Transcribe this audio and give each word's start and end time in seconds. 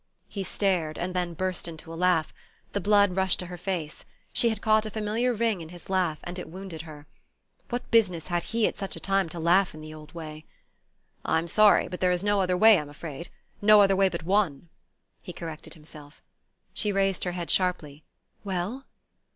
He 0.27 0.41
stared, 0.41 0.97
and 0.97 1.13
then 1.13 1.35
burst 1.35 1.67
into 1.67 1.93
a 1.93 1.93
laugh. 1.93 2.33
The 2.73 2.81
blood 2.81 3.15
rushed 3.15 3.37
to 3.37 3.45
her 3.45 3.55
face. 3.57 4.03
She 4.33 4.49
had 4.49 4.59
caught 4.59 4.87
a 4.87 4.89
familiar 4.89 5.31
ring 5.31 5.61
in 5.61 5.69
his 5.69 5.91
laugh, 5.91 6.19
and 6.23 6.39
it 6.39 6.49
wounded 6.49 6.81
her. 6.81 7.05
What 7.69 7.91
business 7.91 8.25
had 8.25 8.45
he, 8.45 8.65
at 8.65 8.79
such 8.79 8.95
a 8.95 8.99
time, 8.99 9.29
to 9.29 9.39
laugh 9.39 9.75
in 9.75 9.81
the 9.81 9.93
old 9.93 10.11
way? 10.15 10.43
"I'm 11.23 11.47
sorry; 11.47 11.87
but 11.87 11.99
there 11.99 12.09
is 12.09 12.23
no 12.23 12.41
other 12.41 12.57
way, 12.57 12.79
I'm 12.79 12.89
afraid. 12.89 13.29
No 13.61 13.79
other 13.79 13.95
way 13.95 14.09
but 14.09 14.23
one," 14.23 14.69
he 15.21 15.33
corrected 15.33 15.75
himself. 15.75 16.23
She 16.73 16.91
raised 16.91 17.23
her 17.23 17.33
head 17.33 17.51
sharply. 17.51 18.03
"Well?" 18.43 18.87